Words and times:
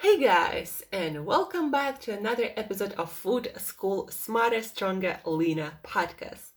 Hey 0.00 0.20
guys, 0.20 0.84
and 0.92 1.26
welcome 1.26 1.72
back 1.72 2.00
to 2.02 2.16
another 2.16 2.50
episode 2.56 2.92
of 2.92 3.10
Food 3.10 3.50
School 3.56 4.06
Smarter, 4.12 4.62
Stronger, 4.62 5.18
Leaner 5.24 5.72
podcast. 5.82 6.52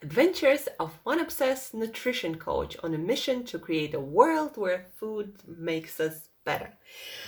Adventures 0.00 0.68
of 0.78 1.00
one 1.02 1.18
obsessed 1.18 1.74
nutrition 1.74 2.36
coach 2.36 2.76
on 2.84 2.94
a 2.94 2.98
mission 2.98 3.42
to 3.46 3.58
create 3.58 3.94
a 3.94 4.00
world 4.00 4.56
where 4.56 4.86
food 4.94 5.34
makes 5.44 5.98
us 5.98 6.27
better. 6.48 6.72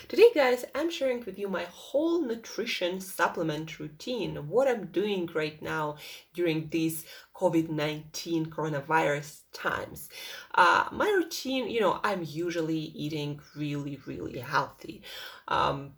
Today, 0.09 0.31
guys, 0.35 0.65
I'm 0.75 0.91
sharing 0.91 1.23
with 1.27 1.39
you 1.39 1.47
my 1.47 1.65
whole 1.65 2.23
nutrition 2.23 3.03
supplement 3.03 3.79
routine, 3.79 4.49
what 4.49 4.67
I'm 4.67 4.87
doing 4.87 5.29
right 5.35 5.61
now 5.61 5.97
during 6.33 6.71
these 6.71 7.05
COVID 7.37 7.69
19 7.69 8.47
coronavirus 8.47 9.43
times. 9.53 10.09
Uh, 10.55 10.85
my 10.91 11.09
routine, 11.11 11.69
you 11.69 11.81
know, 11.81 12.01
I'm 12.03 12.23
usually 12.27 12.79
eating 13.05 13.41
really, 13.55 14.01
really 14.07 14.39
healthy. 14.39 15.03
Um, 15.49 15.93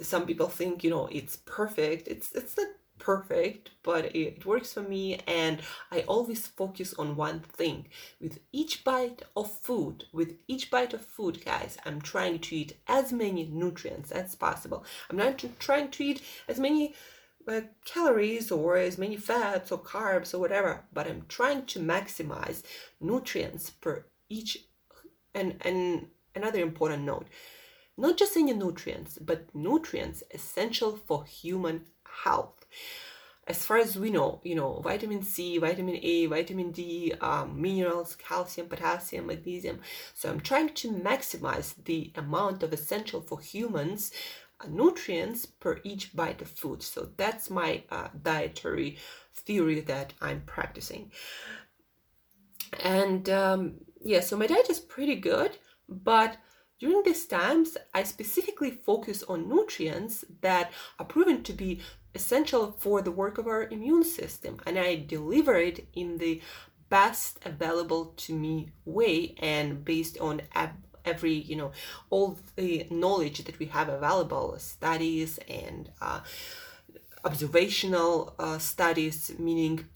some 0.00 0.26
people 0.26 0.48
think, 0.48 0.82
you 0.82 0.90
know, 0.90 1.08
it's 1.12 1.36
perfect. 1.36 2.08
It's, 2.08 2.32
it's 2.32 2.56
not 2.56 2.66
perfect, 2.98 3.70
but 3.82 4.14
it 4.14 4.44
works 4.44 4.72
for 4.72 4.82
me. 4.82 5.20
And 5.26 5.60
I 5.90 6.00
always 6.00 6.46
focus 6.46 6.94
on 6.94 7.16
one 7.16 7.40
thing. 7.40 7.88
With 8.20 8.40
each 8.52 8.84
bite 8.84 9.22
of 9.36 9.50
food, 9.50 10.04
with 10.12 10.36
each 10.46 10.70
bite 10.70 10.94
of 10.94 11.04
food, 11.04 11.44
guys, 11.44 11.78
I'm 11.84 12.00
trying 12.00 12.38
to 12.40 12.56
eat 12.56 12.76
as 12.86 13.12
many 13.12 13.46
nutrients 13.46 14.10
as 14.10 14.34
possible. 14.34 14.84
I'm 15.10 15.16
not 15.16 15.42
trying 15.58 15.90
to 15.90 16.04
eat 16.04 16.22
as 16.48 16.58
many 16.58 16.94
uh, 17.46 17.62
calories 17.84 18.50
or 18.50 18.76
as 18.76 18.98
many 18.98 19.16
fats 19.16 19.72
or 19.72 19.78
carbs 19.78 20.34
or 20.34 20.38
whatever, 20.38 20.84
but 20.92 21.06
I'm 21.06 21.24
trying 21.28 21.66
to 21.66 21.80
maximize 21.80 22.62
nutrients 23.00 23.70
per 23.70 24.04
each. 24.28 24.58
And, 25.34 25.56
and 25.64 26.08
another 26.34 26.60
important 26.60 27.04
note 27.04 27.26
not 27.98 28.16
just 28.16 28.36
any 28.36 28.54
nutrients, 28.54 29.18
but 29.18 29.52
nutrients 29.54 30.22
essential 30.32 30.96
for 30.96 31.24
human 31.24 31.86
health. 32.22 32.57
As 33.46 33.64
far 33.64 33.78
as 33.78 33.98
we 33.98 34.10
know, 34.10 34.40
you 34.44 34.54
know, 34.54 34.80
vitamin 34.84 35.22
C, 35.22 35.56
vitamin 35.56 35.98
A, 36.02 36.26
vitamin 36.26 36.70
D, 36.70 37.14
um, 37.22 37.60
minerals, 37.60 38.14
calcium, 38.14 38.68
potassium, 38.68 39.26
magnesium. 39.26 39.80
So 40.12 40.28
I'm 40.28 40.40
trying 40.40 40.74
to 40.74 40.92
maximize 40.92 41.74
the 41.82 42.12
amount 42.14 42.62
of 42.62 42.74
essential 42.74 43.22
for 43.22 43.40
humans 43.40 44.12
uh, 44.60 44.66
nutrients 44.68 45.46
per 45.46 45.80
each 45.82 46.14
bite 46.14 46.42
of 46.42 46.50
food. 46.50 46.82
So 46.82 47.08
that's 47.16 47.48
my 47.48 47.84
uh, 47.90 48.08
dietary 48.22 48.98
theory 49.32 49.80
that 49.80 50.12
I'm 50.20 50.42
practicing. 50.42 51.10
And 52.80 53.30
um, 53.30 53.76
yeah, 54.00 54.20
so 54.20 54.36
my 54.36 54.46
diet 54.46 54.68
is 54.68 54.80
pretty 54.80 55.16
good, 55.16 55.56
but 55.88 56.36
during 56.78 57.02
these 57.02 57.26
times, 57.26 57.76
I 57.92 58.04
specifically 58.04 58.70
focus 58.70 59.24
on 59.24 59.48
nutrients 59.48 60.24
that 60.42 60.70
are 60.98 61.06
proven 61.06 61.42
to 61.42 61.52
be 61.52 61.80
essential 62.14 62.72
for 62.78 63.02
the 63.02 63.10
work 63.10 63.38
of 63.38 63.46
our 63.46 63.64
immune 63.64 64.04
system, 64.04 64.60
and 64.66 64.78
I 64.78 64.96
deliver 64.96 65.56
it 65.56 65.86
in 65.94 66.18
the 66.18 66.40
best 66.88 67.38
available 67.44 68.14
to 68.16 68.34
me 68.34 68.70
way 68.84 69.34
and 69.38 69.84
based 69.84 70.18
on 70.18 70.40
every 71.04 71.34
you 71.34 71.56
know 71.56 71.72
all 72.10 72.38
the 72.56 72.86
knowledge 72.90 73.44
that 73.44 73.58
we 73.58 73.66
have 73.66 73.88
available 73.88 74.56
studies 74.58 75.38
and 75.48 75.90
uh, 76.00 76.20
observational 77.24 78.34
uh, 78.38 78.58
studies 78.58 79.32
meaning 79.38 79.86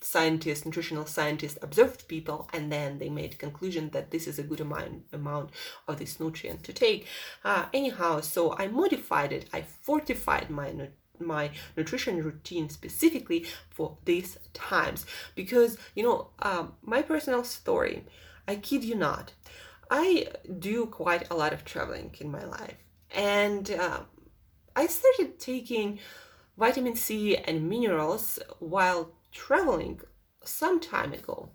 scientists, 0.00 0.64
nutritional 0.64 1.06
scientists 1.06 1.58
observed 1.62 2.08
people 2.08 2.48
and 2.52 2.72
then 2.72 2.98
they 2.98 3.08
made 3.08 3.38
conclusion 3.38 3.90
that 3.90 4.10
this 4.10 4.26
is 4.26 4.38
a 4.38 4.42
good 4.42 4.60
amount, 4.60 5.04
amount 5.12 5.50
of 5.86 5.98
this 5.98 6.18
nutrient 6.18 6.64
to 6.64 6.72
take. 6.72 7.06
Uh, 7.44 7.66
anyhow, 7.72 8.20
so 8.20 8.56
I 8.56 8.68
modified 8.68 9.32
it. 9.32 9.48
I 9.52 9.62
fortified 9.62 10.50
my 10.50 10.72
my 11.20 11.50
nutrition 11.76 12.22
routine 12.22 12.70
specifically 12.70 13.44
for 13.68 13.98
these 14.06 14.38
times 14.54 15.04
because 15.34 15.76
you 15.94 16.02
know 16.02 16.28
um, 16.40 16.72
my 16.82 17.02
personal 17.02 17.44
story 17.44 18.04
i 18.48 18.56
kid 18.56 18.82
you 18.82 18.94
not 18.94 19.32
i 19.90 20.26
do 20.58 20.86
quite 20.86 21.30
a 21.30 21.34
lot 21.34 21.52
of 21.52 21.62
traveling 21.62 22.14
in 22.20 22.30
my 22.30 22.42
life 22.44 22.76
and 23.14 23.70
uh, 23.72 24.00
i 24.74 24.86
started 24.86 25.38
taking 25.38 25.98
vitamin 26.56 26.96
c 26.96 27.36
and 27.36 27.68
minerals 27.68 28.38
while 28.58 29.12
traveling 29.32 30.00
some 30.44 30.80
time 30.80 31.12
ago 31.12 31.50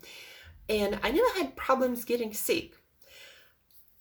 and 0.68 0.98
I 1.02 1.10
never 1.10 1.38
had 1.38 1.56
problems 1.56 2.04
getting 2.04 2.32
sick. 2.32 2.72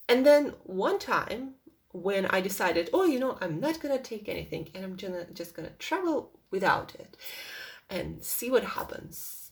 And 0.07 0.25
then 0.25 0.53
one 0.63 0.99
time 0.99 1.55
when 1.91 2.25
I 2.27 2.41
decided, 2.41 2.89
oh, 2.93 3.05
you 3.05 3.19
know, 3.19 3.37
I'm 3.41 3.59
not 3.59 3.79
gonna 3.79 3.99
take 3.99 4.27
anything 4.27 4.69
and 4.73 4.83
I'm 4.83 4.95
gonna 4.95 5.25
just 5.33 5.55
gonna 5.55 5.71
travel 5.79 6.31
without 6.51 6.95
it 6.95 7.17
and 7.89 8.23
see 8.23 8.49
what 8.49 8.63
happens. 8.63 9.51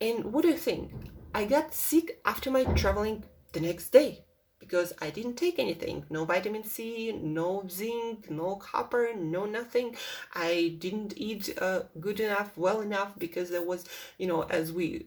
And 0.00 0.32
what 0.32 0.42
do 0.42 0.48
you 0.48 0.56
think? 0.56 0.92
I 1.34 1.44
got 1.44 1.74
sick 1.74 2.20
after 2.24 2.50
my 2.50 2.64
traveling 2.64 3.24
the 3.52 3.60
next 3.60 3.90
day 3.90 4.24
because 4.68 4.92
I 5.00 5.08
didn't 5.08 5.36
take 5.36 5.58
anything. 5.58 6.04
No 6.10 6.26
vitamin 6.26 6.62
C, 6.62 7.12
no 7.12 7.64
zinc, 7.70 8.30
no 8.30 8.56
copper, 8.56 9.08
no 9.16 9.46
nothing. 9.46 9.96
I 10.34 10.76
didn't 10.78 11.14
eat 11.16 11.56
uh, 11.60 11.84
good 11.98 12.20
enough, 12.20 12.56
well 12.56 12.82
enough 12.82 13.18
because 13.18 13.48
there 13.48 13.62
was, 13.62 13.86
you 14.18 14.26
know, 14.26 14.42
as 14.42 14.70
we, 14.70 15.06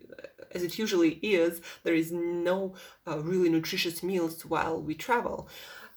as 0.51 0.63
it 0.63 0.79
usually 0.79 1.19
is, 1.21 1.61
there 1.83 1.93
is 1.93 2.11
no 2.11 2.73
uh, 3.07 3.19
really 3.19 3.49
nutritious 3.49 4.01
meals 4.01 4.43
while 4.45 4.81
we 4.81 4.95
travel. 4.95 5.47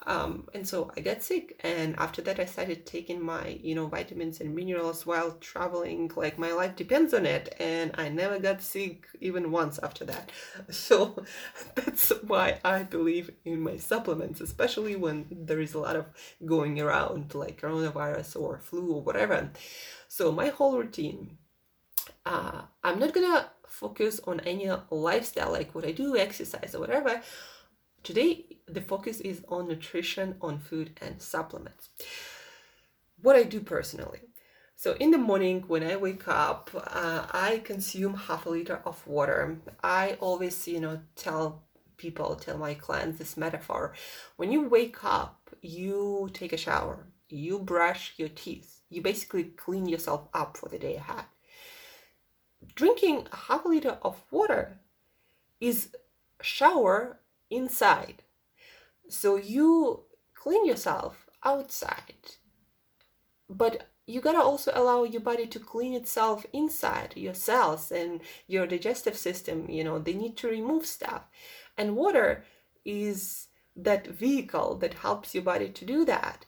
Um, 0.06 0.48
and 0.53 0.69
so 0.69 0.91
I 0.97 1.00
got 1.00 1.22
sick, 1.22 1.59
and 1.62 1.97
after 1.98 2.20
that, 2.22 2.38
I 2.38 2.44
started 2.44 2.84
taking 2.84 3.22
my, 3.22 3.59
you 3.62 3.75
know, 3.75 3.87
vitamins 3.87 4.41
and 4.41 4.54
minerals 4.54 5.06
while 5.06 5.32
traveling. 5.41 6.10
Like 6.15 6.38
my 6.38 6.53
life 6.53 6.76
depends 6.76 7.15
on 7.15 7.25
it, 7.25 7.54
and 7.59 7.91
I 7.94 8.10
never 8.10 8.38
got 8.38 8.60
sick 8.60 9.06
even 9.20 9.50
once 9.50 9.78
after 9.82 10.04
that. 10.06 10.31
So 10.70 11.25
that's 11.75 12.10
why 12.26 12.60
I 12.65 12.82
believe 12.82 13.31
in 13.44 13.60
my 13.60 13.76
supplements, 13.78 14.41
especially 14.41 14.97
when 14.97 15.26
there 15.31 15.60
is 15.60 15.75
a 15.75 15.78
lot 15.78 15.97
of 15.97 16.06
going 16.44 16.81
around, 16.81 17.34
like 17.34 17.60
coronavirus 17.60 18.41
or 18.41 18.59
flu 18.59 18.92
or 18.92 19.03
whatever. 19.03 19.50
So 20.09 20.31
my 20.32 20.48
whole 20.48 20.76
routine, 20.78 21.38
uh, 22.26 22.62
I'm 22.82 22.98
not 22.98 23.15
gonna 23.15 23.50
focus 23.66 24.21
on 24.26 24.41
any 24.41 24.71
lifestyle 24.91 25.53
like 25.53 25.75
what 25.75 25.86
I 25.86 25.92
do, 25.92 26.16
exercise 26.16 26.75
or 26.75 26.81
whatever 26.81 27.22
Today, 28.04 28.53
the 28.66 28.80
focus 28.80 29.20
is 29.20 29.42
on 29.48 29.69
nutrition, 29.69 30.36
on 30.41 30.58
food, 30.58 30.98
and 31.00 31.20
supplements. 31.20 31.91
What 33.20 33.36
I 33.36 33.42
do 33.44 33.60
personally. 33.60 34.20
So, 34.76 34.94
in 34.94 35.10
the 35.12 35.19
morning 35.19 35.64
when 35.66 35.84
I 35.84 35.97
wake 35.97 36.26
up, 36.28 36.70
uh, 36.74 37.26
I 37.32 37.62
consume 37.64 38.14
half 38.14 38.47
a 38.47 38.50
liter 38.50 38.80
of 38.84 39.06
water. 39.06 39.58
I 39.82 40.16
always, 40.20 40.66
you 40.66 40.80
know, 40.80 41.00
tell 41.14 41.62
people, 41.97 42.34
tell 42.34 42.58
my 42.58 42.74
clients 42.74 43.19
this 43.19 43.36
metaphor. 43.36 43.94
When 44.36 44.50
you 44.50 44.69
wake 44.69 45.04
up, 45.04 45.50
you 45.62 46.28
take 46.32 46.53
a 46.53 46.58
shower, 46.58 47.06
you 47.28 47.60
brush 47.60 48.14
your 48.16 48.28
teeth, 48.28 48.80
you 48.91 49.00
basically 49.00 49.44
clean 49.44 49.88
yourself 49.88 50.28
up 50.34 50.56
for 50.56 50.69
the 50.69 50.78
day 50.78 50.97
ahead. 50.97 51.24
Drinking 52.74 53.28
half 53.32 53.64
a 53.64 53.69
liter 53.69 53.98
of 54.03 54.22
water 54.30 54.80
is 55.60 55.91
shower 56.42 57.20
inside. 57.50 58.22
So 59.09 59.37
you 59.37 60.04
clean 60.34 60.66
yourself 60.66 61.26
outside, 61.44 62.37
but 63.48 63.88
you 64.06 64.20
gotta 64.20 64.42
also 64.42 64.70
allow 64.75 65.04
your 65.04 65.20
body 65.20 65.47
to 65.47 65.59
clean 65.59 65.94
itself 65.94 66.44
inside 66.53 67.15
your 67.16 67.34
cells 67.34 67.91
and 67.91 68.20
your 68.47 68.66
digestive 68.66 69.16
system 69.16 69.70
you 69.70 69.82
know 69.82 69.98
they 69.98 70.12
need 70.15 70.37
to 70.38 70.48
remove 70.48 70.87
stuff. 70.87 71.22
And 71.76 71.97
water 71.97 72.44
is 72.84 73.48
that 73.76 74.06
vehicle 74.06 74.76
that 74.76 74.94
helps 74.94 75.34
your 75.34 75.42
body 75.42 75.68
to 75.68 75.84
do 75.84 76.04
that 76.04 76.47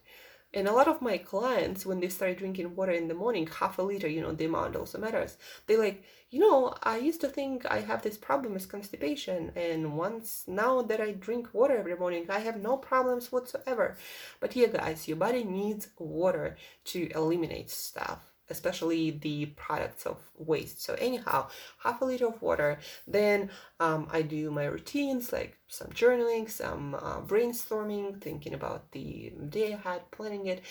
and 0.57 0.67
a 0.67 0.73
lot 0.73 0.89
of 0.89 1.03
my 1.03 1.19
clients, 1.19 1.85
when 1.85 2.01
they 2.01 2.09
start 2.09 2.39
drinking 2.39 2.75
water 2.75 2.93
in 2.93 3.09
the 3.09 3.15
morning, 3.15 3.47
half 3.47 3.79
a 3.79 3.83
liter, 3.83 4.09
you 4.09 4.23
know, 4.23 4.33
the 4.33 4.47
amount 4.47 4.75
also 4.75 4.99
matters. 4.99 5.37
They 5.67 5.77
like, 5.77 6.03
you 6.31 6.41
know, 6.41 6.75
I 6.83 6.97
used 6.97 7.21
to 7.21 7.29
think 7.29 7.67
I 7.67 7.81
have 7.81 8.01
this 8.01 8.17
problem 8.17 8.55
with 8.55 8.69
constipation, 8.69 9.53
and 9.55 9.97
once 9.99 10.45
now 10.47 10.81
that 10.83 11.01
I 11.01 11.13
drink 11.13 11.51
water 11.53 11.77
every 11.77 11.97
morning, 11.97 12.27
I 12.31 12.41
have 12.41 12.57
no 12.57 12.79
problems 12.79 13.31
whatsoever. 13.31 13.99
But 14.41 14.55
here, 14.55 14.69
guys, 14.69 15.07
your 15.07 15.19
body 15.19 15.45
needs 15.45 15.89
water 15.99 16.57
to 16.87 17.11
eliminate 17.15 17.71
stuff 17.71 18.36
especially 18.51 19.11
the 19.11 19.47
products 19.47 20.07
of 20.07 20.19
waste. 20.37 20.83
So 20.83 20.95
anyhow, 20.95 21.49
half 21.79 22.01
a 22.01 22.05
liter 22.05 22.29
of 22.29 22.41
water. 22.43 22.79
Then 23.07 23.51
um, 23.81 24.09
I 24.11 24.23
do 24.23 24.51
my 24.51 24.65
routines 24.65 25.33
like 25.33 25.59
some 25.69 25.89
journaling, 25.89 26.51
some 26.51 26.95
uh, 26.95 27.21
brainstorming, 27.21 28.21
thinking 28.21 28.55
about 28.55 28.93
the 28.93 29.33
day 29.49 29.75
I 29.75 29.77
had, 29.77 30.11
planning 30.11 30.47
it. 30.47 30.63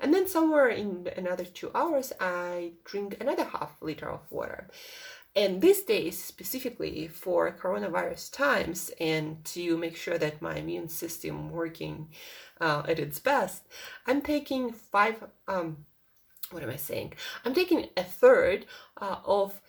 And 0.00 0.14
then 0.14 0.26
somewhere 0.26 0.68
in 0.68 1.08
another 1.16 1.44
two 1.44 1.70
hours, 1.74 2.12
I 2.20 2.72
drink 2.84 3.16
another 3.20 3.44
half 3.44 3.72
liter 3.82 4.08
of 4.08 4.20
water. 4.30 4.68
And 5.36 5.60
these 5.60 5.82
days, 5.82 6.22
specifically 6.22 7.06
for 7.06 7.52
coronavirus 7.52 8.32
times, 8.32 8.90
and 8.98 9.44
to 9.44 9.76
make 9.76 9.96
sure 9.96 10.18
that 10.18 10.42
my 10.42 10.56
immune 10.56 10.88
system 10.88 11.50
working 11.50 12.08
uh, 12.60 12.82
at 12.88 12.98
its 12.98 13.20
best, 13.20 13.62
I'm 14.06 14.22
taking 14.22 14.72
five. 14.72 15.22
Um, 15.46 15.86
what 16.50 16.62
am 16.62 16.70
I 16.70 16.76
saying? 16.76 17.14
I'm 17.44 17.54
taking 17.54 17.88
a 17.96 18.04
third 18.04 18.66
uh, 19.00 19.16
of 19.24 19.60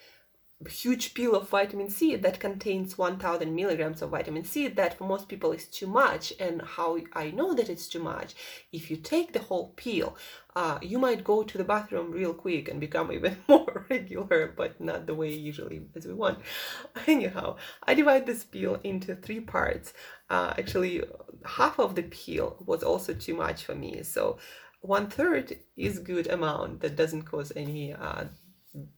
huge 0.67 1.13
pill 1.13 1.35
of 1.35 1.49
vitamin 1.49 1.89
C 1.89 2.15
that 2.15 2.39
contains 2.39 2.97
1000 2.97 3.55
milligrams 3.55 4.01
of 4.01 4.11
vitamin 4.11 4.43
C 4.43 4.67
that 4.67 4.97
for 4.97 5.05
most 5.05 5.27
people 5.27 5.51
is 5.51 5.65
too 5.65 5.87
much 5.87 6.33
and 6.39 6.61
how 6.61 6.99
I 7.13 7.31
know 7.31 7.53
that 7.53 7.69
it's 7.69 7.87
too 7.87 8.01
much 8.01 8.35
if 8.71 8.91
you 8.91 8.97
take 8.97 9.33
the 9.33 9.39
whole 9.39 9.73
pill 9.75 10.15
uh, 10.55 10.77
you 10.81 10.99
might 10.99 11.23
go 11.23 11.43
to 11.43 11.57
the 11.57 11.63
bathroom 11.63 12.11
real 12.11 12.33
quick 12.33 12.69
and 12.69 12.79
become 12.79 13.11
even 13.13 13.37
more 13.47 13.87
regular 13.89 14.53
but 14.55 14.79
not 14.79 15.07
the 15.07 15.15
way 15.15 15.33
usually 15.33 15.81
as 15.95 16.05
we 16.05 16.13
want 16.13 16.39
anyhow 17.07 17.55
I 17.83 17.95
divide 17.95 18.27
this 18.27 18.43
pill 18.43 18.79
into 18.83 19.15
three 19.15 19.39
parts 19.39 19.93
uh, 20.29 20.53
actually 20.57 21.03
half 21.43 21.79
of 21.79 21.95
the 21.95 22.03
pill 22.03 22.57
was 22.65 22.83
also 22.83 23.13
too 23.13 23.33
much 23.33 23.65
for 23.65 23.73
me 23.73 24.03
so 24.03 24.37
one 24.81 25.07
third 25.07 25.57
is 25.77 25.99
good 25.99 26.27
amount 26.27 26.81
that 26.81 26.95
doesn't 26.95 27.23
cause 27.23 27.51
any 27.55 27.93
uh, 27.93 28.25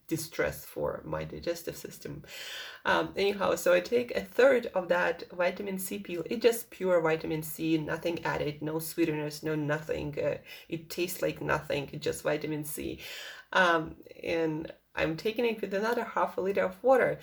distress 0.06 0.64
for 0.64 1.02
my 1.04 1.24
digestive 1.24 1.76
system. 1.76 2.22
Um, 2.84 3.12
anyhow, 3.16 3.56
so 3.56 3.72
I 3.72 3.80
take 3.80 4.12
a 4.12 4.20
third 4.20 4.70
of 4.74 4.88
that 4.88 5.24
vitamin 5.32 5.78
C 5.78 5.98
pill. 5.98 6.22
It's 6.26 6.42
just 6.42 6.70
pure 6.70 7.00
vitamin 7.00 7.42
C, 7.42 7.78
nothing 7.78 8.24
added, 8.24 8.62
no 8.62 8.78
sweeteners, 8.78 9.42
no 9.42 9.54
nothing. 9.54 10.18
Uh, 10.18 10.38
it 10.68 10.90
tastes 10.90 11.22
like 11.22 11.40
nothing, 11.40 11.90
it's 11.92 12.04
just 12.04 12.22
vitamin 12.22 12.64
C. 12.64 13.00
Um, 13.52 13.96
and 14.22 14.72
I'm 14.94 15.16
taking 15.16 15.44
it 15.44 15.60
with 15.60 15.74
another 15.74 16.04
half 16.04 16.38
a 16.38 16.40
liter 16.40 16.64
of 16.64 16.82
water. 16.82 17.18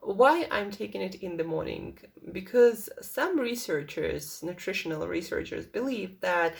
Why 0.00 0.46
I'm 0.50 0.70
taking 0.70 1.02
it 1.02 1.16
in 1.16 1.36
the 1.36 1.44
morning? 1.44 1.98
Because 2.30 2.88
some 3.02 3.38
researchers, 3.38 4.42
nutritional 4.44 5.08
researchers, 5.08 5.66
believe 5.66 6.20
that 6.20 6.54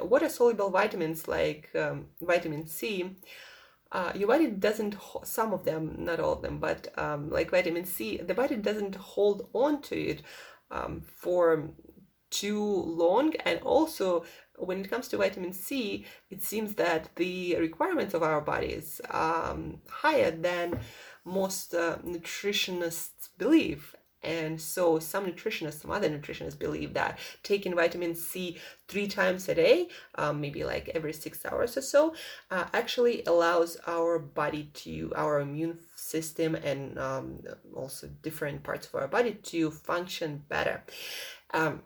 water 0.00 0.28
soluble 0.28 0.70
vitamins 0.70 1.28
like 1.28 1.70
um, 1.74 2.06
vitamin 2.20 2.66
C? 2.66 3.16
Uh, 3.90 4.10
your 4.14 4.28
body 4.28 4.46
doesn't 4.46 4.96
some 5.22 5.52
of 5.52 5.64
them 5.64 5.94
not 5.98 6.18
all 6.18 6.32
of 6.32 6.40
them 6.40 6.58
but 6.58 6.88
um, 6.98 7.28
like 7.28 7.50
vitamin 7.50 7.84
c 7.84 8.16
the 8.16 8.32
body 8.32 8.56
doesn't 8.56 8.94
hold 8.94 9.50
on 9.52 9.82
to 9.82 9.94
it 9.94 10.22
um, 10.70 11.02
for 11.02 11.68
too 12.30 12.64
long. 12.64 13.34
And 13.44 13.60
also 13.60 14.24
when 14.56 14.80
it 14.80 14.88
comes 14.88 15.08
to 15.08 15.18
vitamin 15.18 15.52
c 15.52 16.06
it 16.30 16.42
seems 16.42 16.74
that 16.76 17.10
the 17.16 17.56
requirements 17.56 18.14
of 18.14 18.22
our 18.22 18.40
bodies 18.40 19.00
are 19.10 19.50
um, 19.52 19.82
higher 19.88 20.30
than 20.30 20.80
most 21.26 21.74
uh, 21.74 21.98
nutritionists 21.98 23.28
believe 23.36 23.94
and 24.22 24.60
so 24.60 24.98
some 24.98 25.26
nutritionists, 25.26 25.82
some 25.82 25.90
other 25.90 26.08
nutritionists 26.08 26.58
believe 26.58 26.94
that 26.94 27.18
taking 27.42 27.74
vitamin 27.74 28.14
C 28.14 28.58
three 28.88 29.08
times 29.08 29.48
a 29.48 29.54
day, 29.54 29.88
um, 30.16 30.40
maybe 30.40 30.64
like 30.64 30.90
every 30.94 31.12
six 31.12 31.44
hours 31.44 31.76
or 31.76 31.82
so, 31.82 32.14
uh, 32.50 32.64
actually 32.72 33.24
allows 33.24 33.76
our 33.86 34.18
body 34.18 34.70
to, 34.74 35.12
our 35.16 35.40
immune 35.40 35.78
system 35.96 36.54
and 36.54 36.98
um, 36.98 37.42
also 37.74 38.08
different 38.22 38.62
parts 38.62 38.86
of 38.86 38.94
our 38.94 39.08
body 39.08 39.34
to 39.34 39.70
function 39.70 40.44
better. 40.48 40.82
Um, 41.52 41.82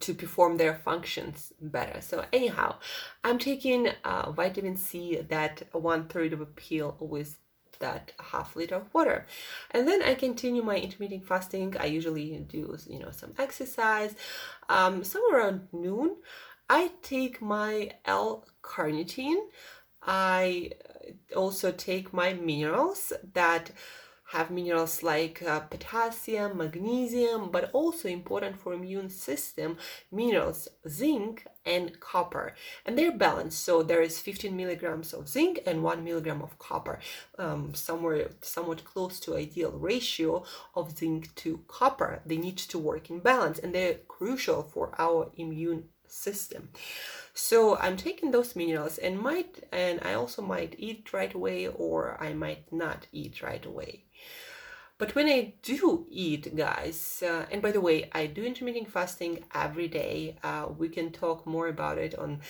to 0.00 0.14
perform 0.14 0.56
their 0.56 0.74
functions 0.74 1.52
better. 1.60 2.00
So 2.00 2.24
anyhow, 2.32 2.76
I'm 3.22 3.38
taking 3.38 3.88
uh, 4.04 4.32
vitamin 4.32 4.76
C 4.76 5.20
that 5.28 5.62
one 5.72 6.08
third 6.08 6.32
of 6.32 6.40
a 6.40 6.46
pill 6.46 6.96
with 6.98 7.38
that 7.80 8.12
half 8.20 8.56
liter 8.56 8.76
of 8.76 8.92
water. 8.94 9.26
And 9.70 9.86
then 9.86 10.02
i 10.02 10.14
continue 10.14 10.62
my 10.62 10.76
intermittent 10.76 11.26
fasting. 11.26 11.76
I 11.78 11.86
usually 11.86 12.38
do 12.48 12.76
you 12.88 12.98
know 12.98 13.10
some 13.10 13.32
exercise 13.38 14.14
um, 14.68 15.04
somewhere 15.04 15.40
around 15.40 15.68
noon. 15.72 16.16
I 16.68 16.92
take 17.02 17.40
my 17.40 17.92
l-carnitine. 18.04 19.40
I 20.02 20.72
also 21.34 21.70
take 21.72 22.12
my 22.12 22.32
minerals 22.32 23.12
that 23.34 23.70
have 24.30 24.50
minerals 24.50 25.02
like 25.02 25.42
uh, 25.42 25.60
potassium, 25.60 26.58
magnesium, 26.58 27.50
but 27.50 27.70
also 27.72 28.08
important 28.08 28.58
for 28.58 28.72
immune 28.72 29.08
system 29.08 29.76
minerals 30.10 30.68
zinc 30.88 31.46
and 31.64 31.98
copper, 32.00 32.54
and 32.84 32.96
they're 32.96 33.12
balanced. 33.12 33.64
So 33.64 33.82
there 33.82 34.02
is 34.02 34.20
15 34.20 34.56
milligrams 34.56 35.12
of 35.12 35.28
zinc 35.28 35.60
and 35.66 35.82
one 35.82 36.04
milligram 36.04 36.42
of 36.42 36.58
copper, 36.58 37.00
um, 37.38 37.74
somewhere 37.74 38.30
somewhat 38.40 38.84
close 38.84 39.20
to 39.20 39.36
ideal 39.36 39.72
ratio 39.72 40.44
of 40.74 40.96
zinc 40.96 41.34
to 41.36 41.60
copper. 41.66 42.20
They 42.24 42.36
need 42.36 42.56
to 42.58 42.78
work 42.78 43.10
in 43.10 43.20
balance, 43.20 43.58
and 43.58 43.74
they're 43.74 43.98
crucial 44.08 44.62
for 44.62 44.92
our 44.98 45.30
immune 45.36 45.84
system. 46.08 46.70
So 47.36 47.76
I'm 47.76 47.96
taking 47.96 48.30
those 48.32 48.56
minerals 48.56 48.98
and 48.98 49.18
might 49.18 49.62
and 49.70 50.00
I 50.02 50.14
also 50.14 50.42
might 50.42 50.74
eat 50.78 51.12
right 51.12 51.32
away 51.32 51.68
or 51.68 52.16
I 52.20 52.32
might 52.32 52.72
not 52.72 53.06
eat 53.12 53.42
right 53.42 53.64
away. 53.64 54.04
But 54.98 55.14
when 55.14 55.26
I 55.28 55.54
do 55.62 56.06
eat, 56.10 56.56
guys, 56.56 57.22
uh, 57.22 57.44
and 57.50 57.60
by 57.60 57.70
the 57.70 57.82
way, 57.82 58.08
I 58.12 58.26
do 58.26 58.42
intermittent 58.42 58.90
fasting 58.90 59.44
every 59.54 59.88
day. 59.88 60.36
Uh, 60.42 60.68
we 60.78 60.88
can 60.88 61.12
talk 61.12 61.46
more 61.46 61.68
about 61.68 61.98
it 61.98 62.14
on 62.18 62.40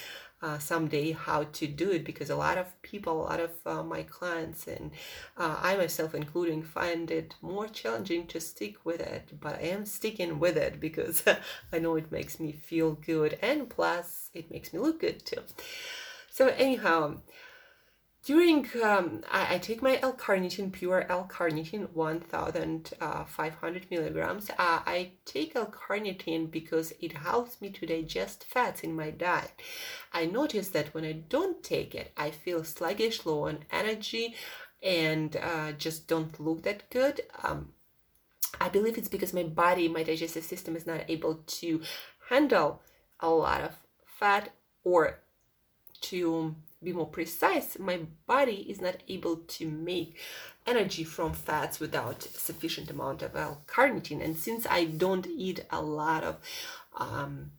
uh, 0.43 0.59
someday 0.59 1.13
how 1.13 1.45
to 1.45 1.67
do 1.67 1.91
it 1.91 2.05
because 2.05 2.31
a 2.31 2.37
lot 2.37 2.59
of 2.59 2.81
people, 2.83 3.23
a 3.23 3.25
lot 3.25 3.41
of 3.41 3.51
uh, 3.65 3.83
my 3.83 4.03
clients, 4.03 4.67
and 4.67 4.91
uh, 5.37 5.57
I 5.61 5.77
myself 5.77 6.15
including, 6.15 6.63
find 6.63 7.11
it 7.11 7.35
more 7.41 7.69
challenging 7.69 8.27
to 8.29 8.41
stick 8.41 8.85
with 8.85 9.01
it. 9.01 9.33
But 9.41 9.57
I 9.57 9.63
am 9.69 9.87
sticking 9.87 10.39
with 10.39 10.57
it 10.57 10.81
because 10.81 11.25
I 11.73 11.79
know 11.79 11.97
it 11.97 12.13
makes 12.13 12.39
me 12.39 12.53
feel 12.53 12.93
good, 12.93 13.39
and 13.43 13.69
plus, 13.69 14.31
it 14.35 14.51
makes 14.51 14.73
me 14.73 14.79
look 14.79 15.01
good 15.01 15.25
too. 15.25 15.43
So, 16.31 16.49
anyhow, 16.49 17.17
during 18.27 18.67
um, 18.83 19.23
I, 19.31 19.55
I, 19.55 19.59
take 19.59 19.81
my 19.83 20.01
L-carnitine, 20.03 20.73
pure 20.73 21.07
L-carnitine, 21.09 21.89
1,500 21.93 22.93
uh, 23.01 23.87
milligrams. 23.89 24.51
Uh, 24.51 24.81
I 24.85 25.13
take 25.25 25.55
L-carnitine 25.55 26.51
because 26.51 26.93
it 27.01 27.13
helps 27.13 27.61
me 27.61 27.71
to 27.71 27.87
digest 27.87 28.45
fats 28.45 28.81
in 28.81 28.97
my 28.97 29.11
diet. 29.11 29.53
I 30.13 30.27
notice 30.27 30.71
that 30.71 30.93
when 30.93 31.05
I 31.05 31.13
don't 31.13 31.63
take 31.63 31.95
it, 31.95 32.11
I 32.17 32.33
feel 32.33 32.65
sluggish, 32.65 33.25
low 33.25 33.47
on 33.47 33.61
energy, 33.71 34.35
and 34.83 35.37
uh, 35.37 35.71
just 35.79 36.09
don't 36.09 36.41
look 36.41 36.65
that 36.65 36.91
good. 36.91 37.21
Um, 37.45 37.75
I 38.61 38.69
believe 38.71 38.99
it's 38.99 39.09
because 39.09 39.33
my 39.33 39.45
body, 39.45 39.87
my 39.87 40.03
digestive 40.03 40.43
system 40.43 40.75
is 40.75 40.85
not 40.85 41.09
able 41.09 41.45
to 41.47 41.81
handle 42.29 42.83
a 43.21 43.31
lot 43.31 43.61
of 43.61 43.77
fat 44.05 44.51
or 44.83 45.21
to 46.01 46.57
be 46.83 46.93
more 46.93 47.07
precise, 47.07 47.79
my 47.79 48.01
body 48.27 48.67
is 48.69 48.81
not 48.81 48.97
able 49.09 49.37
to 49.37 49.69
make 49.69 50.19
energy 50.67 51.05
from 51.05 51.33
fats 51.33 51.81
without 51.81 52.23
sufficient 52.23 52.91
amount 52.91 53.23
of 53.23 53.35
L-carnitine. 53.35 54.23
And 54.23 54.37
since 54.37 54.67
I 54.69 54.85
don't 54.85 55.27
eat 55.27 55.65
a 55.71 55.81
lot 55.81 56.23
of 56.23 56.37
um, 56.97 57.53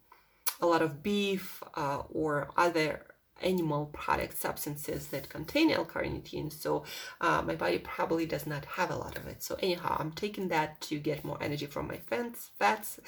a 0.60 0.66
lot 0.66 0.82
of 0.82 1.04
beef 1.04 1.62
uh, 1.76 2.04
or 2.10 2.50
other 2.58 3.06
animal 3.42 3.88
product 3.88 4.38
substances 4.38 5.08
that 5.08 5.30
contain 5.30 5.72
L-carnitine. 5.72 6.52
So 6.52 6.84
uh, 7.22 7.42
my 7.42 7.56
body 7.56 7.80
probably 7.80 8.26
does 8.26 8.46
not 8.46 8.66
have 8.66 8.92
a 8.92 8.96
lot 8.96 9.18
of 9.18 9.28
it. 9.28 9.44
So 9.44 9.56
anyhow, 9.60 9.96
I'm 10.00 10.12
taking 10.12 10.48
that 10.50 10.82
to 10.82 11.00
get 11.00 11.26
more 11.26 11.38
energy 11.42 11.66
from 11.66 11.88
my 11.88 11.98
fats, 11.98 12.52
fats 12.58 13.00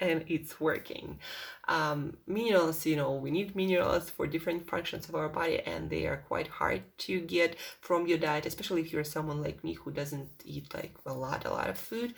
and 0.00 0.24
it's 0.28 0.60
working. 0.60 1.18
Um, 1.66 2.16
minerals, 2.26 2.86
you 2.86 2.96
know, 2.96 3.12
we 3.12 3.30
need 3.30 3.54
minerals 3.54 4.10
for 4.10 4.26
different 4.26 4.68
functions 4.68 5.08
of 5.08 5.14
our 5.14 5.28
body 5.28 5.60
and 5.60 5.90
they 5.90 6.06
are 6.06 6.24
quite 6.28 6.48
hard 6.48 6.82
to 6.98 7.20
get 7.20 7.56
from 7.80 8.06
your 8.06 8.18
diet, 8.18 8.46
especially 8.46 8.80
if 8.82 8.92
you're 8.92 9.04
someone 9.04 9.42
like 9.42 9.62
me 9.64 9.74
who 9.74 9.90
doesn't 9.90 10.30
eat 10.44 10.72
like 10.74 10.94
a 11.06 11.12
lot, 11.12 11.44
a 11.44 11.50
lot 11.50 11.68
of 11.68 11.78
food. 11.78 12.14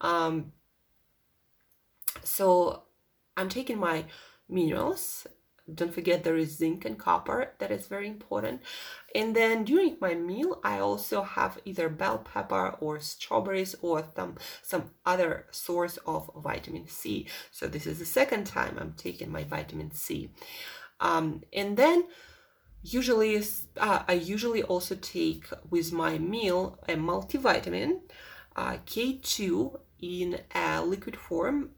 Um, 0.00 0.52
so 2.22 2.82
I'm 3.36 3.48
taking 3.48 3.78
my 3.78 4.04
minerals 4.48 5.26
don't 5.72 5.94
forget 5.94 6.24
there 6.24 6.36
is 6.36 6.56
zinc 6.56 6.84
and 6.84 6.98
copper 6.98 7.52
that 7.58 7.70
is 7.70 7.86
very 7.86 8.06
important. 8.06 8.60
And 9.14 9.34
then 9.34 9.64
during 9.64 9.96
my 10.00 10.14
meal 10.14 10.60
i 10.62 10.78
also 10.78 11.22
have 11.22 11.58
either 11.64 11.88
bell 11.88 12.18
pepper 12.18 12.76
or 12.80 13.00
strawberries 13.00 13.74
or 13.80 14.04
some 14.14 14.36
some 14.62 14.90
other 15.06 15.46
source 15.50 15.98
of 16.06 16.30
vitamin 16.36 16.86
c. 16.88 17.26
So 17.50 17.66
this 17.66 17.86
is 17.86 17.98
the 17.98 18.04
second 18.04 18.46
time 18.46 18.76
i'm 18.78 18.94
taking 18.96 19.30
my 19.30 19.44
vitamin 19.44 19.92
c. 19.92 20.30
Um, 21.00 21.42
and 21.52 21.76
then 21.76 22.04
usually 22.82 23.42
uh, 23.78 24.02
i 24.06 24.12
usually 24.12 24.62
also 24.62 24.94
take 24.96 25.46
with 25.70 25.92
my 25.92 26.18
meal 26.18 26.78
a 26.86 26.94
multivitamin 26.94 28.00
uh, 28.56 28.76
k2 28.86 29.80
in 30.00 30.40
a 30.54 30.84
liquid 30.84 31.16
form 31.16 31.70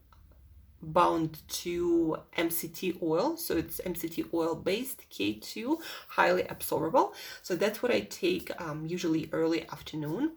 bound 0.81 1.41
to 1.47 2.17
MCT 2.37 3.01
oil. 3.01 3.37
So 3.37 3.57
it's 3.57 3.81
MCT 3.85 4.33
oil 4.33 4.55
based 4.55 5.09
K2, 5.09 5.77
highly 6.09 6.43
absorbable. 6.43 7.13
So 7.41 7.55
that's 7.55 7.81
what 7.81 7.91
I 7.91 8.01
take 8.01 8.51
um, 8.61 8.85
usually 8.85 9.29
early 9.31 9.67
afternoon. 9.69 10.33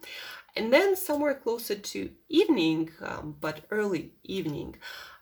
And 0.57 0.73
then 0.73 0.97
somewhere 0.97 1.35
closer 1.35 1.77
to 1.77 2.11
evening, 2.29 2.91
um, 3.01 3.37
but 3.41 3.61
early 3.71 4.13
evening, 4.25 4.77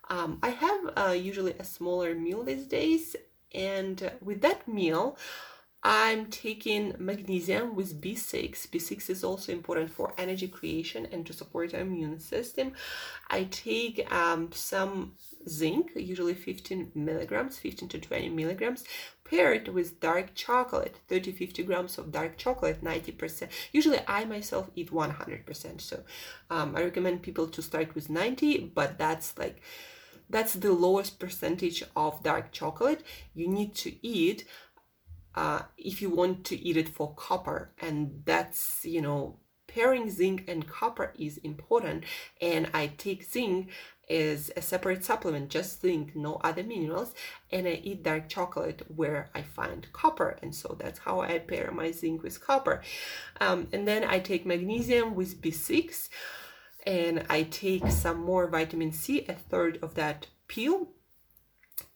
um, 0.08 0.38
I 0.42 0.50
have 0.50 0.80
uh, 0.96 1.12
usually 1.12 1.54
a 1.58 1.64
smaller 1.64 2.14
meal 2.14 2.42
these 2.42 2.66
days. 2.66 3.14
And 3.54 4.10
with 4.22 4.40
that 4.42 4.66
meal, 4.66 5.18
I'm 5.90 6.26
taking 6.26 6.94
magnesium 6.98 7.74
with 7.74 7.98
B6. 7.98 8.68
B6 8.68 9.08
is 9.08 9.24
also 9.24 9.52
important 9.52 9.90
for 9.90 10.12
energy 10.18 10.46
creation 10.46 11.08
and 11.10 11.24
to 11.24 11.32
support 11.32 11.72
our 11.72 11.80
immune 11.80 12.20
system. 12.20 12.72
I 13.30 13.44
take 13.44 14.06
um, 14.12 14.52
some 14.52 15.14
zinc, 15.48 15.92
usually 15.96 16.34
15 16.34 16.92
milligrams, 16.94 17.58
15 17.58 17.88
to 17.88 17.98
20 18.00 18.28
milligrams, 18.28 18.84
paired 19.24 19.68
with 19.68 19.98
dark 19.98 20.34
chocolate, 20.34 20.96
30 21.08 21.32
50 21.32 21.62
grams 21.62 21.96
of 21.96 22.12
dark 22.12 22.36
chocolate, 22.36 22.84
90%. 22.84 23.48
Usually, 23.72 24.00
I 24.06 24.26
myself 24.26 24.70
eat 24.76 24.90
100%. 24.90 25.80
So, 25.80 26.02
um, 26.50 26.76
I 26.76 26.82
recommend 26.82 27.22
people 27.22 27.46
to 27.46 27.62
start 27.62 27.94
with 27.94 28.10
90, 28.10 28.72
but 28.74 28.98
that's 28.98 29.38
like 29.38 29.62
that's 30.30 30.52
the 30.54 30.72
lowest 30.72 31.18
percentage 31.18 31.82
of 31.96 32.22
dark 32.22 32.52
chocolate 32.52 33.02
you 33.34 33.48
need 33.48 33.74
to 33.74 33.94
eat 34.06 34.44
uh, 35.38 35.62
if 35.76 36.02
you 36.02 36.10
want 36.10 36.44
to 36.44 36.56
eat 36.58 36.76
it 36.76 36.88
for 36.88 37.14
copper 37.14 37.70
and 37.78 38.22
that's 38.24 38.80
you 38.84 39.00
know 39.00 39.38
pairing 39.68 40.10
zinc 40.10 40.42
and 40.48 40.66
copper 40.66 41.12
is 41.16 41.36
important 41.38 42.02
and 42.40 42.68
i 42.74 42.88
take 42.98 43.22
zinc 43.22 43.68
as 44.10 44.50
a 44.56 44.62
separate 44.62 45.04
supplement 45.04 45.48
just 45.48 45.80
zinc 45.80 46.16
no 46.16 46.40
other 46.42 46.64
minerals 46.64 47.14
and 47.52 47.68
i 47.68 47.80
eat 47.84 48.02
dark 48.02 48.28
chocolate 48.28 48.82
where 48.96 49.30
i 49.32 49.40
find 49.40 49.86
copper 49.92 50.36
and 50.42 50.52
so 50.52 50.76
that's 50.80 50.98
how 51.00 51.20
i 51.20 51.38
pair 51.38 51.70
my 51.70 51.92
zinc 51.92 52.20
with 52.22 52.44
copper. 52.44 52.82
Um, 53.40 53.68
and 53.72 53.86
then 53.86 54.02
i 54.02 54.18
take 54.18 54.44
magnesium 54.44 55.14
with 55.14 55.40
b6 55.40 56.08
and 56.84 57.24
i 57.30 57.44
take 57.44 57.86
some 57.92 58.18
more 58.18 58.48
vitamin 58.48 58.90
c 58.90 59.24
a 59.28 59.34
third 59.34 59.78
of 59.82 59.94
that 59.94 60.26
peel 60.48 60.88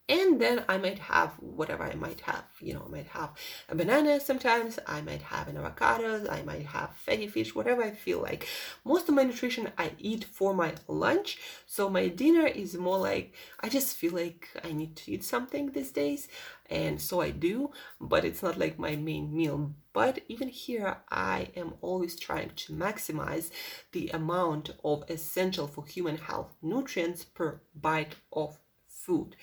and 0.08 0.40
then 0.40 0.64
I 0.68 0.78
might 0.78 0.98
have 0.98 1.30
whatever 1.38 1.84
I 1.84 1.94
might 1.94 2.20
have. 2.22 2.44
You 2.60 2.74
know, 2.74 2.84
I 2.86 2.90
might 2.90 3.06
have 3.08 3.30
a 3.68 3.74
banana 3.74 4.20
sometimes, 4.20 4.78
I 4.86 5.00
might 5.00 5.22
have 5.22 5.48
an 5.48 5.56
avocado, 5.56 6.28
I 6.28 6.42
might 6.42 6.66
have 6.66 6.94
fatty 6.96 7.28
fish, 7.28 7.54
whatever 7.54 7.82
I 7.82 7.92
feel 7.92 8.20
like. 8.20 8.48
Most 8.84 9.08
of 9.08 9.14
my 9.14 9.22
nutrition 9.22 9.70
I 9.78 9.92
eat 9.98 10.24
for 10.24 10.54
my 10.54 10.74
lunch, 10.88 11.38
so 11.66 11.88
my 11.88 12.08
dinner 12.08 12.46
is 12.46 12.76
more 12.76 12.98
like 12.98 13.34
I 13.60 13.68
just 13.68 13.96
feel 13.96 14.12
like 14.12 14.48
I 14.64 14.72
need 14.72 14.96
to 14.96 15.12
eat 15.12 15.24
something 15.24 15.70
these 15.70 15.92
days, 15.92 16.28
and 16.68 17.00
so 17.00 17.20
I 17.20 17.30
do, 17.30 17.70
but 18.00 18.24
it's 18.24 18.42
not 18.42 18.58
like 18.58 18.78
my 18.78 18.96
main 18.96 19.34
meal. 19.34 19.72
But 19.92 20.20
even 20.26 20.48
here, 20.48 20.96
I 21.10 21.48
am 21.54 21.74
always 21.80 22.18
trying 22.18 22.50
to 22.56 22.72
maximize 22.72 23.50
the 23.92 24.08
amount 24.08 24.70
of 24.82 25.04
essential 25.08 25.68
for 25.68 25.86
human 25.86 26.16
health 26.16 26.54
nutrients 26.60 27.24
per 27.24 27.60
bite 27.74 28.16
of 28.32 28.58
food 28.88 29.36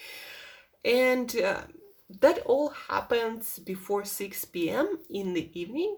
and 0.83 1.36
uh, 1.38 1.62
that 2.21 2.39
all 2.45 2.69
happens 2.69 3.59
before 3.59 4.03
6 4.03 4.45
p.m. 4.45 5.00
in 5.09 5.33
the 5.33 5.50
evening, 5.59 5.98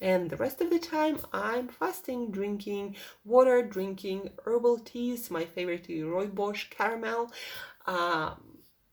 and 0.00 0.30
the 0.30 0.36
rest 0.36 0.60
of 0.60 0.70
the 0.70 0.78
time 0.78 1.18
I'm 1.32 1.68
fasting, 1.68 2.30
drinking 2.30 2.96
water, 3.24 3.62
drinking 3.62 4.30
herbal 4.44 4.78
teas. 4.80 5.30
My 5.30 5.44
favorite 5.44 5.90
is 5.90 6.04
Rooibos 6.04 6.70
caramel. 6.70 7.32
Uh, 7.86 8.34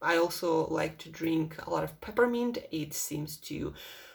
I 0.01 0.17
also 0.17 0.67
like 0.67 0.97
to 0.99 1.09
drink 1.09 1.55
a 1.65 1.69
lot 1.69 1.83
of 1.83 1.99
peppermint. 2.01 2.57
It 2.71 2.93
seems 2.93 3.37
to 3.37 3.73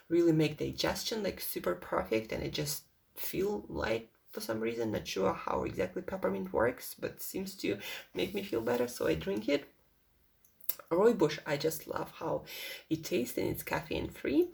really 0.08 0.32
make 0.32 0.58
digestion 0.58 1.22
like 1.22 1.40
super 1.40 1.74
perfect, 1.74 2.32
and 2.32 2.42
I 2.42 2.48
just 2.48 2.84
feel 3.14 3.64
like 3.68 4.08
for 4.30 4.40
some 4.40 4.60
reason 4.60 4.92
not 4.92 5.06
sure 5.06 5.32
how 5.32 5.64
exactly 5.64 6.02
peppermint 6.02 6.52
works, 6.52 6.96
but 6.98 7.22
seems 7.22 7.54
to 7.56 7.78
make 8.14 8.34
me 8.34 8.42
feel 8.42 8.60
better, 8.60 8.88
so 8.88 9.06
I 9.06 9.14
drink 9.14 9.48
it 9.48 9.68
rooibos 10.90 11.38
i 11.46 11.56
just 11.56 11.86
love 11.86 12.12
how 12.18 12.42
it 12.88 13.04
tastes 13.04 13.38
and 13.38 13.48
it's 13.48 13.62
caffeine 13.62 14.08
free 14.08 14.48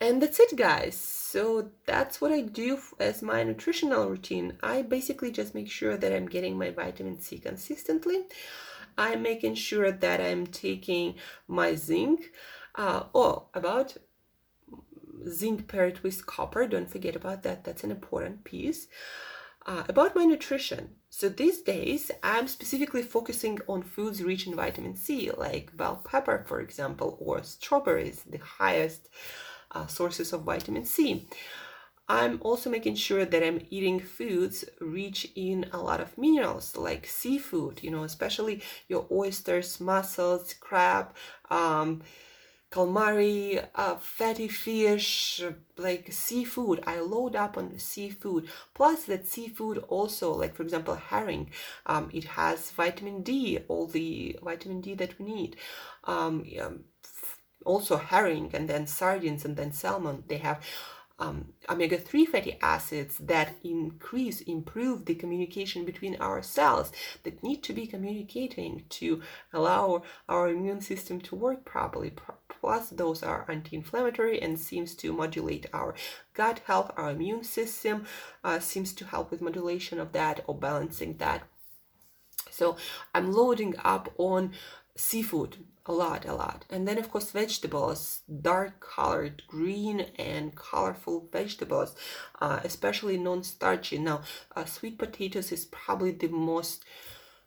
and 0.00 0.20
that's 0.20 0.40
it 0.40 0.56
guys. 0.56 0.94
So 0.94 1.70
that's 1.86 2.20
what 2.20 2.32
i 2.32 2.40
do 2.42 2.78
as 3.00 3.22
my 3.22 3.42
nutritional 3.42 4.08
routine. 4.08 4.58
I 4.62 4.82
basically 4.82 5.30
just 5.30 5.54
make 5.54 5.70
sure 5.70 5.96
that 5.96 6.12
i'm 6.12 6.26
getting 6.26 6.58
my 6.58 6.70
vitamin 6.70 7.20
c 7.20 7.38
consistently. 7.38 8.24
I'm 8.98 9.22
making 9.22 9.54
sure 9.54 9.92
that 9.92 10.20
i'm 10.20 10.46
taking 10.46 11.14
my 11.48 11.74
zinc 11.74 12.32
uh, 12.74 13.04
oh 13.14 13.48
about 13.54 13.96
zinc 15.28 15.66
paired 15.68 16.00
with 16.00 16.26
copper. 16.26 16.66
Don't 16.66 16.90
forget 16.90 17.16
about 17.16 17.42
that. 17.42 17.64
That's 17.64 17.84
an 17.84 17.90
important 17.90 18.44
piece. 18.44 18.88
Uh, 19.66 19.82
about 19.88 20.14
my 20.14 20.24
nutrition. 20.24 20.90
So 21.18 21.30
these 21.30 21.62
days, 21.62 22.10
I'm 22.22 22.46
specifically 22.46 23.00
focusing 23.00 23.58
on 23.68 23.82
foods 23.82 24.22
rich 24.22 24.46
in 24.46 24.54
vitamin 24.54 24.96
C, 24.96 25.30
like 25.30 25.74
bell 25.74 26.02
pepper, 26.04 26.44
for 26.46 26.60
example, 26.60 27.16
or 27.18 27.42
strawberries, 27.42 28.22
the 28.28 28.36
highest 28.36 29.08
uh, 29.72 29.86
sources 29.86 30.34
of 30.34 30.42
vitamin 30.42 30.84
C. 30.84 31.26
I'm 32.06 32.38
also 32.42 32.68
making 32.68 32.96
sure 32.96 33.24
that 33.24 33.42
I'm 33.42 33.66
eating 33.70 33.98
foods 33.98 34.66
rich 34.78 35.32
in 35.34 35.64
a 35.72 35.78
lot 35.78 36.02
of 36.02 36.18
minerals, 36.18 36.76
like 36.76 37.06
seafood, 37.06 37.82
you 37.82 37.90
know, 37.90 38.02
especially 38.02 38.60
your 38.86 39.06
oysters, 39.10 39.80
mussels, 39.80 40.52
crab, 40.52 41.14
um, 41.48 42.02
calamari, 42.76 43.66
uh, 43.74 43.96
fatty 43.96 44.48
fish, 44.48 45.42
like 45.76 46.12
seafood. 46.12 46.82
I 46.86 47.00
load 47.00 47.34
up 47.34 47.56
on 47.56 47.78
seafood. 47.78 48.48
Plus, 48.74 49.04
that 49.04 49.26
seafood 49.26 49.78
also, 49.88 50.32
like 50.34 50.54
for 50.54 50.62
example, 50.62 50.94
herring, 50.94 51.50
um, 51.86 52.10
it 52.12 52.24
has 52.24 52.70
vitamin 52.70 53.22
D, 53.22 53.58
all 53.68 53.86
the 53.86 54.38
vitamin 54.42 54.80
D 54.80 54.94
that 54.94 55.18
we 55.18 55.24
need. 55.24 55.56
Um, 56.04 56.44
also, 57.64 57.96
herring 57.96 58.50
and 58.54 58.68
then 58.68 58.86
sardines 58.86 59.44
and 59.44 59.56
then 59.56 59.72
salmon, 59.72 60.22
they 60.28 60.36
have 60.38 60.62
um, 61.18 61.52
omega 61.68 61.96
3 61.96 62.26
fatty 62.26 62.58
acids 62.60 63.18
that 63.18 63.56
increase, 63.64 64.42
improve 64.42 65.06
the 65.06 65.14
communication 65.14 65.84
between 65.84 66.16
our 66.16 66.42
cells 66.42 66.92
that 67.22 67.42
need 67.42 67.62
to 67.62 67.72
be 67.72 67.86
communicating 67.86 68.84
to 68.90 69.22
allow 69.52 70.02
our 70.28 70.48
immune 70.48 70.80
system 70.80 71.20
to 71.22 71.34
work 71.34 71.64
properly. 71.64 72.12
Plus, 72.48 72.90
those 72.90 73.22
are 73.22 73.46
anti 73.48 73.76
inflammatory 73.76 74.40
and 74.42 74.58
seems 74.58 74.94
to 74.96 75.12
modulate 75.12 75.66
our 75.72 75.94
gut 76.34 76.60
health, 76.66 76.90
our 76.96 77.10
immune 77.10 77.44
system, 77.44 78.04
uh, 78.44 78.58
seems 78.58 78.92
to 78.92 79.06
help 79.06 79.30
with 79.30 79.40
modulation 79.40 79.98
of 79.98 80.12
that 80.12 80.44
or 80.46 80.54
balancing 80.54 81.16
that. 81.16 81.44
So, 82.50 82.76
I'm 83.14 83.32
loading 83.32 83.74
up 83.84 84.12
on 84.18 84.52
seafood 84.96 85.58
a 85.86 85.92
lot 85.92 86.26
a 86.26 86.34
lot. 86.34 86.64
And 86.70 86.86
then 86.86 86.98
of 86.98 87.10
course 87.10 87.30
vegetables 87.30 88.20
dark 88.42 88.80
colored 88.80 89.42
green 89.46 90.00
and 90.18 90.54
colorful 90.56 91.28
vegetables 91.32 91.94
uh, 92.40 92.60
especially 92.64 93.16
non-starchy. 93.18 93.98
Now 93.98 94.22
uh, 94.54 94.64
sweet 94.64 94.98
potatoes 94.98 95.52
is 95.52 95.66
probably 95.66 96.12
the 96.12 96.28
most 96.28 96.84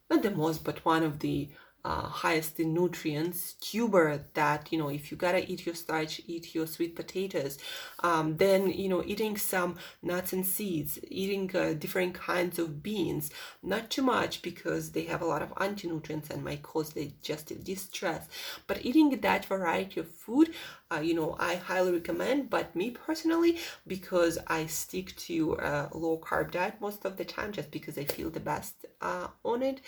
not 0.10 0.24
the 0.24 0.32
most 0.32 0.63
but 0.63 0.86
one 0.86 1.03
of 1.03 1.20
the 1.20 1.50
uh, 1.86 2.01
highest 2.01 2.59
in 2.59 2.74
nutrients 2.74 3.53
tuber 3.62 4.25
that 4.33 4.71
you 4.71 4.77
know 4.77 4.89
if 4.89 5.12
you 5.12 5.17
gotta 5.17 5.50
eat 5.51 5.65
your 5.65 5.75
starch 5.75 6.21
eat 6.27 6.53
your 6.53 6.67
sweet 6.67 6.95
potatoes 6.95 7.57
um, 8.01 8.38
then 8.38 8.69
you 8.69 8.89
know 8.89 9.03
eating 9.05 9.38
some 9.38 9.75
nuts 10.01 10.33
and 10.33 10.45
seeds 10.45 11.00
eating 11.09 11.50
uh, 11.55 11.74
different 11.74 12.13
kinds 12.13 12.59
of 12.59 12.83
beans 12.83 13.31
not 13.63 13.89
too 13.89 14.01
much 14.01 14.41
because 14.41 14.91
they 14.91 15.03
have 15.03 15.21
a 15.21 15.25
lot 15.25 15.41
of 15.41 15.53
anti-nutrients 15.59 16.29
and 16.29 16.43
might 16.43 16.62
cause 16.63 16.89
digestive 16.93 17.63
distress. 17.63 18.27
But 18.67 18.86
eating 18.86 19.09
that 19.21 19.45
variety 19.45 20.00
of 20.00 20.09
food 20.09 20.53
uh, 20.91 21.00
you 21.00 21.13
know 21.13 21.36
i 21.39 21.55
highly 21.55 21.91
recommend 21.91 22.50
but 22.50 22.75
me 22.75 22.89
personally 22.91 23.57
because 23.88 24.38
i 24.48 24.65
stick 24.65 25.15
to 25.15 25.53
a 25.62 25.89
low 25.93 26.17
carb 26.17 26.51
diet 26.51 26.75
most 26.79 27.05
of 27.05 27.17
the 27.17 27.25
time 27.25 27.51
just 27.51 27.71
because 27.71 27.98
i 27.98 28.03
feel 28.03 28.29
the 28.29 28.39
best 28.39 28.86
uh, 29.01 29.27
on 29.43 29.62
it 29.62 29.81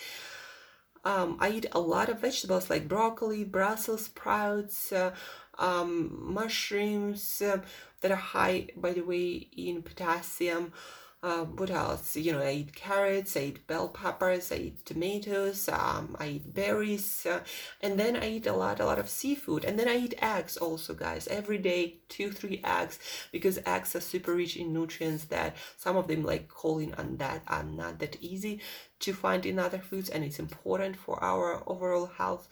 um, 1.03 1.37
I 1.39 1.49
eat 1.49 1.65
a 1.71 1.79
lot 1.79 2.09
of 2.09 2.19
vegetables 2.19 2.69
like 2.69 2.87
broccoli, 2.87 3.43
Brussels 3.43 4.05
sprouts, 4.05 4.91
uh, 4.91 5.13
um, 5.57 6.33
mushrooms 6.33 7.41
uh, 7.41 7.61
that 8.01 8.11
are 8.11 8.15
high, 8.15 8.67
by 8.75 8.93
the 8.93 9.01
way, 9.01 9.47
in 9.55 9.81
potassium. 9.81 10.73
Um, 11.23 11.55
what 11.55 11.69
else? 11.69 12.15
You 12.15 12.31
know, 12.31 12.41
I 12.41 12.51
eat 12.51 12.75
carrots, 12.75 13.37
I 13.37 13.41
eat 13.41 13.67
bell 13.67 13.89
peppers, 13.89 14.51
I 14.51 14.55
eat 14.55 14.85
tomatoes, 14.85 15.69
um, 15.69 16.15
I 16.19 16.27
eat 16.27 16.53
berries, 16.53 17.27
uh, 17.27 17.41
and 17.79 17.99
then 17.99 18.15
I 18.15 18.27
eat 18.27 18.47
a 18.47 18.53
lot, 18.53 18.79
a 18.79 18.85
lot 18.85 18.97
of 18.97 19.07
seafood, 19.07 19.63
and 19.63 19.77
then 19.77 19.87
I 19.87 19.97
eat 19.97 20.15
eggs 20.19 20.57
also, 20.57 20.95
guys. 20.95 21.27
Every 21.27 21.59
day, 21.59 21.97
two, 22.09 22.31
three 22.31 22.59
eggs, 22.63 22.97
because 23.31 23.59
eggs 23.67 23.95
are 23.95 24.01
super 24.01 24.33
rich 24.33 24.57
in 24.57 24.73
nutrients 24.73 25.25
that 25.25 25.55
some 25.77 25.95
of 25.95 26.07
them, 26.07 26.23
like 26.23 26.49
choline 26.49 26.97
and 26.97 27.19
that, 27.19 27.43
are 27.47 27.63
not 27.63 27.99
that 27.99 28.17
easy 28.19 28.59
to 29.01 29.13
find 29.13 29.45
in 29.45 29.59
other 29.59 29.79
foods, 29.79 30.09
and 30.09 30.23
it's 30.23 30.39
important 30.39 30.95
for 30.95 31.23
our 31.23 31.61
overall 31.67 32.07
health. 32.07 32.49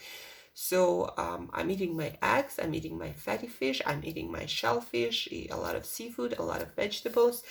So 0.53 1.13
um, 1.17 1.49
I'm 1.53 1.71
eating 1.71 1.97
my 1.97 2.17
eggs, 2.21 2.59
I'm 2.61 2.75
eating 2.75 2.99
my 2.99 3.13
fatty 3.13 3.47
fish, 3.47 3.81
I'm 3.83 4.03
eating 4.03 4.31
my 4.31 4.45
shellfish, 4.45 5.27
a 5.31 5.55
lot 5.55 5.75
of 5.75 5.85
seafood, 5.85 6.37
a 6.37 6.43
lot 6.43 6.61
of 6.61 6.75
vegetables. 6.75 7.43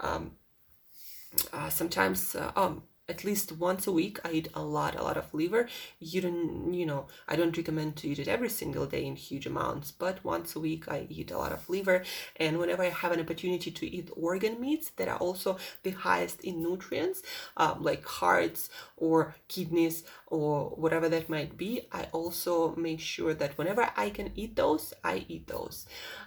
Um, 0.00 0.32
uh, 1.52 1.68
sometimes 1.68 2.34
uh, 2.34 2.52
um, 2.56 2.82
at 3.06 3.22
least 3.22 3.52
once 3.52 3.86
a 3.86 3.92
week 3.92 4.18
i 4.24 4.30
eat 4.32 4.48
a 4.54 4.62
lot 4.62 4.94
a 4.96 5.02
lot 5.02 5.16
of 5.18 5.32
liver. 5.34 5.68
You 6.00 6.20
don't 6.22 6.72
you 6.72 6.86
know 6.86 7.06
i 7.28 7.36
don't 7.36 7.56
recommend 7.56 7.96
to 7.96 8.08
eat 8.08 8.18
it 8.18 8.28
every 8.28 8.48
single 8.48 8.86
day 8.86 9.04
in 9.04 9.16
huge 9.16 9.46
amounts 9.46 9.90
but 9.92 10.24
once 10.24 10.56
a 10.56 10.60
week 10.60 10.88
i 10.88 11.06
eat 11.10 11.30
a 11.30 11.36
lot 11.38 11.52
of 11.52 11.68
liver. 11.68 12.02
And 12.36 12.58
whenever 12.58 12.82
i 12.82 12.88
have 12.88 13.12
an 13.12 13.20
opportunity 13.20 13.70
to 13.70 13.86
eat 13.86 14.08
organ 14.16 14.60
meats 14.60 14.90
that 14.96 15.08
are 15.08 15.18
also 15.18 15.58
the 15.82 15.90
highest 15.90 16.40
in 16.42 16.62
nutrients 16.62 17.22
um, 17.56 17.82
like 17.82 18.04
hearts 18.06 18.70
or 18.96 19.34
kidneys 19.48 20.04
or 20.34 20.70
whatever 20.76 21.08
that 21.08 21.28
might 21.28 21.56
be 21.56 21.86
i 21.92 22.06
also 22.12 22.74
make 22.76 23.00
sure 23.00 23.34
that 23.34 23.56
whenever 23.58 23.90
i 23.96 24.10
can 24.10 24.30
eat 24.34 24.56
those 24.56 24.92
i 25.02 25.24
eat 25.28 25.46
those. 25.46 25.86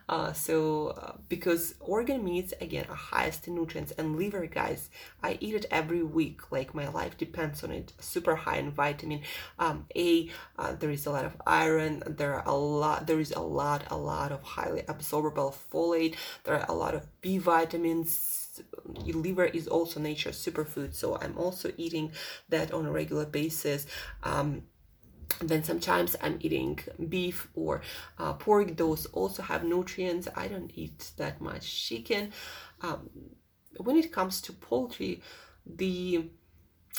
Uh, 0.10 0.32
so 0.32 0.88
uh, 0.90 1.14
because 1.28 1.76
organ 1.82 2.24
meats 2.24 2.54
again 2.62 2.86
are 2.90 2.96
highest 2.96 3.48
in 3.48 3.56
nutrients. 3.56 3.92
And 3.98 4.16
liver 4.16 4.46
guys 4.46 4.90
i 5.22 5.38
eat 5.42 5.56
it 5.56 5.66
every 5.70 6.04
week. 6.04 6.52
Like 6.52 6.74
my 6.74 6.88
life 6.88 7.18
depends 7.18 7.64
on 7.64 7.72
it. 7.72 7.94
Super 8.00 8.36
high 8.36 8.58
in 8.58 8.72
vitamin 8.72 9.22
um, 9.60 9.86
a. 9.96 10.30
Uh, 10.58 10.74
there 10.74 10.92
is 10.92 11.06
a 11.06 11.12
lot 11.12 11.26
of 11.26 11.36
iron. 11.46 12.04
There 12.06 12.34
are 12.36 12.44
a 12.46 12.56
lot 12.56 13.08
there 13.08 13.20
is 13.20 13.32
a 13.32 13.42
lot 13.42 13.84
a 13.90 13.98
lot 13.98 14.32
of 14.32 14.44
highly 14.44 14.82
absorbable 14.84 15.54
folate. 15.72 16.16
There 16.44 16.56
are 16.56 16.66
a 16.70 16.74
lot 16.74 16.96
of 16.96 17.08
b 17.22 17.38
vitamins 17.38 18.47
liver 19.06 19.46
is 19.46 19.68
also 19.68 20.00
nature's 20.00 20.44
superfood 20.44 20.94
so 20.94 21.18
i'm 21.22 21.38
also 21.38 21.72
eating 21.78 22.12
that 22.50 22.72
on 22.74 22.86
a 22.86 22.92
regular 22.92 23.26
basis 23.26 23.86
um, 24.24 24.64
then 25.42 25.64
sometimes 25.64 26.16
I'm 26.22 26.38
eating 26.40 26.80
beef 27.10 27.48
or 27.54 27.82
uh, 28.18 28.34
pork. 28.34 28.78
Those 28.78 29.06
also 29.08 29.44
have 29.44 29.64
nutrients. 29.64 30.28
I 30.36 30.48
don't 30.48 30.72
eat 30.76 31.12
that 31.18 31.42
much 31.42 31.88
chicken. 31.88 32.32
Um, 32.82 33.10
when 33.78 33.98
it 33.98 34.12
comes 34.12 34.42
to 34.42 34.54
poultry, 34.54 35.22
the 35.66 36.30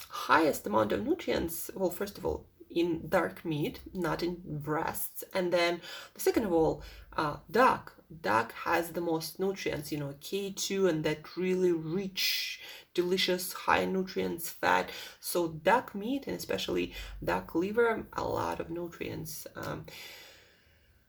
highest 0.09 0.67
amount 0.67 0.93
of 0.93 1.05
nutrients, 1.05 1.71
well, 1.75 1.91
first 1.91 2.19
of 2.19 2.25
all, 2.25 2.47
in 2.71 3.09
dark 3.09 3.45
meat, 3.45 3.81
not 3.93 4.23
in 4.23 4.39
breasts. 4.45 5.25
And 5.35 5.53
then 5.53 5.81
the 6.15 6.21
second 6.21 6.45
of 6.45 6.53
all, 6.53 6.83
uh, 7.17 7.37
duck. 7.51 7.95
Duck 8.23 8.53
has 8.65 8.91
the 8.91 9.03
most 9.03 9.39
nutrients, 9.39 9.93
you 9.93 9.99
know, 9.99 10.15
K2 10.23 10.89
and 10.89 11.05
that 11.05 11.37
really 11.37 11.73
rich, 11.73 12.61
delicious, 12.95 13.53
high 13.53 13.85
nutrients 13.85 14.49
fat. 14.49 14.91
So 15.21 15.49
duck 15.49 15.95
meat 15.95 16.27
and 16.27 16.35
especially 16.37 16.95
duck 17.23 17.55
liver, 17.55 18.07
a 18.15 18.25
lot 18.25 18.61
of 18.61 18.71
nutrients. 18.71 19.47
Um, 19.57 19.85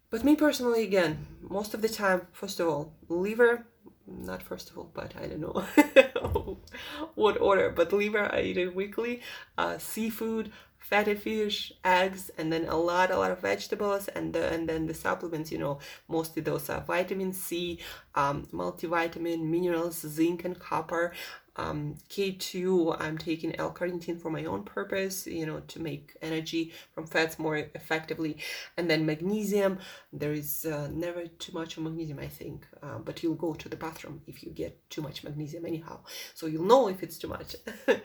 but 0.09 0.23
me 0.23 0.35
personally, 0.35 0.83
again, 0.83 1.27
most 1.41 1.73
of 1.73 1.81
the 1.81 1.89
time, 1.89 2.27
first 2.31 2.59
of 2.59 2.67
all, 2.67 2.93
liver, 3.07 3.65
not 4.07 4.41
first 4.41 4.69
of 4.69 4.77
all, 4.77 4.89
but 4.93 5.13
I 5.15 5.27
don't 5.27 5.39
know 5.39 6.57
what 7.15 7.39
order, 7.39 7.69
but 7.69 7.93
liver, 7.93 8.33
I 8.33 8.41
eat 8.41 8.57
it 8.57 8.75
weekly. 8.75 9.21
Uh, 9.57 9.77
seafood, 9.77 10.51
fatty 10.79 11.15
fish, 11.15 11.71
eggs, 11.83 12.31
and 12.37 12.51
then 12.51 12.65
a 12.65 12.75
lot, 12.75 13.11
a 13.11 13.17
lot 13.17 13.31
of 13.31 13.39
vegetables, 13.39 14.07
and 14.09 14.33
the, 14.33 14.51
and 14.51 14.67
then 14.67 14.87
the 14.87 14.93
supplements. 14.93 15.51
You 15.51 15.59
know, 15.59 15.79
mostly 16.07 16.41
those 16.41 16.69
are 16.69 16.81
vitamin 16.81 17.33
C, 17.33 17.79
um, 18.15 18.47
multivitamin, 18.53 19.43
minerals, 19.43 19.99
zinc, 19.99 20.45
and 20.45 20.57
copper. 20.57 21.13
Um, 21.55 21.95
K2, 22.09 22.95
I'm 23.01 23.17
taking 23.17 23.53
L-carnitine 23.59 24.21
for 24.21 24.31
my 24.31 24.45
own 24.45 24.63
purpose, 24.63 25.27
you 25.27 25.45
know, 25.45 25.59
to 25.67 25.81
make 25.81 26.15
energy 26.21 26.71
from 26.93 27.05
fats 27.05 27.37
more 27.37 27.57
effectively. 27.57 28.37
And 28.77 28.89
then 28.89 29.05
magnesium, 29.05 29.79
there 30.13 30.31
is 30.31 30.65
uh, 30.65 30.87
never 30.89 31.27
too 31.27 31.51
much 31.51 31.75
of 31.75 31.83
magnesium, 31.83 32.19
I 32.19 32.27
think, 32.27 32.65
uh, 32.81 32.99
but 32.99 33.21
you'll 33.21 33.35
go 33.35 33.53
to 33.55 33.67
the 33.67 33.75
bathroom 33.75 34.21
if 34.25 34.41
you 34.41 34.51
get 34.51 34.89
too 34.89 35.01
much 35.01 35.21
magnesium 35.25 35.65
anyhow. 35.65 35.99
So 36.33 36.47
you'll 36.47 36.63
know 36.63 36.87
if 36.87 37.03
it's 37.03 37.17
too 37.17 37.27
much. 37.27 37.57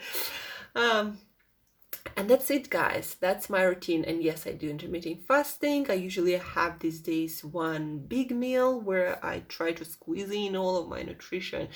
um, 0.74 1.18
and 2.16 2.28
that's 2.28 2.50
it 2.50 2.70
guys. 2.70 3.16
That's 3.20 3.50
my 3.50 3.62
routine. 3.62 4.04
And 4.04 4.22
yes 4.22 4.46
i 4.46 4.52
do 4.52 4.68
intermittent 4.70 5.26
fasting. 5.26 5.90
I 5.90 5.94
usually 5.94 6.36
have 6.36 6.78
these 6.78 7.00
days 7.00 7.44
one 7.44 7.98
big 7.98 8.30
meal 8.30 8.80
where 8.80 9.24
i 9.24 9.40
try 9.48 9.72
to 9.72 9.84
squeeze 9.84 10.30
in 10.30 10.56
all 10.56 10.76
of 10.76 10.88
my 10.88 11.02
nutrition 11.02 11.68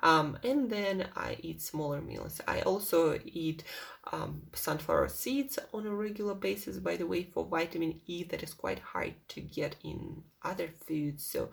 um, 0.00 0.38
and 0.42 0.70
then 0.70 1.08
i 1.16 1.36
eat 1.40 1.62
smaller 1.62 2.00
meals. 2.00 2.40
I 2.46 2.60
also 2.62 3.18
eat 3.24 3.64
um, 4.12 4.42
sunflower 4.52 5.08
seeds 5.08 5.58
on 5.72 5.86
a 5.86 5.94
regular 5.94 6.34
basis 6.34 6.78
by 6.78 6.96
the 6.96 7.06
way 7.06 7.24
for 7.24 7.44
vitamin 7.44 8.00
e 8.06 8.24
that 8.24 8.42
is 8.42 8.54
quite 8.54 8.78
hard 8.78 9.14
to 9.28 9.40
get 9.40 9.76
in 9.82 10.22
other 10.42 10.68
foods. 10.86 11.24
So 11.26 11.50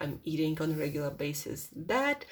i'm 0.00 0.20
eating 0.24 0.60
on 0.60 0.72
a 0.72 0.76
regular 0.76 1.10
basis 1.10 1.68
that 1.74 2.24